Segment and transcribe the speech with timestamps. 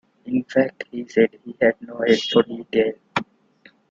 [0.25, 2.93] In fact, he said, he had no head for detail.